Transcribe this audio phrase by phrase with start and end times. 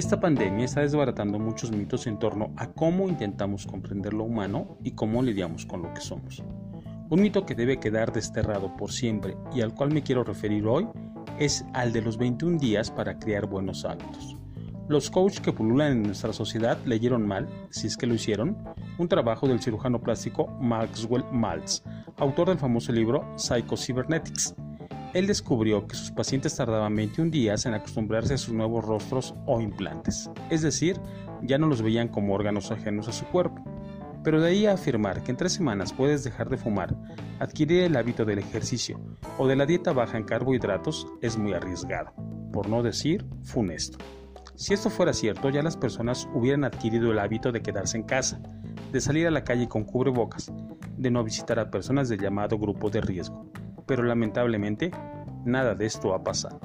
[0.00, 4.92] Esta pandemia está desbaratando muchos mitos en torno a cómo intentamos comprender lo humano y
[4.92, 6.42] cómo lidiamos con lo que somos.
[7.10, 10.88] Un mito que debe quedar desterrado por siempre y al cual me quiero referir hoy
[11.38, 14.38] es al de los 21 días para crear buenos hábitos.
[14.88, 18.56] Los coaches que pululan en nuestra sociedad leyeron mal, si es que lo hicieron,
[18.96, 21.82] un trabajo del cirujano plástico Maxwell Maltz,
[22.16, 24.54] autor del famoso libro Psycho-Cybernetics.
[25.12, 29.60] Él descubrió que sus pacientes tardaban 21 días en acostumbrarse a sus nuevos rostros o
[29.60, 31.00] implantes, es decir,
[31.42, 33.64] ya no los veían como órganos ajenos a su cuerpo.
[34.22, 36.94] Pero de ahí a afirmar que en tres semanas puedes dejar de fumar,
[37.40, 39.00] adquirir el hábito del ejercicio
[39.36, 42.12] o de la dieta baja en carbohidratos es muy arriesgado,
[42.52, 43.98] por no decir funesto.
[44.54, 48.40] Si esto fuera cierto, ya las personas hubieran adquirido el hábito de quedarse en casa,
[48.92, 50.52] de salir a la calle con cubrebocas,
[50.98, 53.50] de no visitar a personas del llamado grupo de riesgo.
[53.90, 54.92] Pero lamentablemente,
[55.44, 56.60] nada de esto ha pasado.